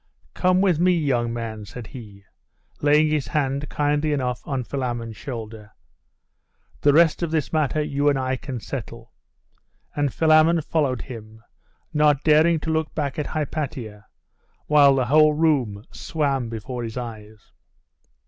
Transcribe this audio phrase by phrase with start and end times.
[0.33, 2.23] 'Come with me, young man,' said he,
[2.81, 5.73] laying his hand kindly enough on Philammon's shoulder....
[6.81, 9.13] 'The rest of this matter you and I can settle;'
[9.95, 11.43] and Philammon followed him,
[11.93, 14.07] not daring to look back at Hypatia,
[14.65, 17.51] while the whole room swam before his eyes.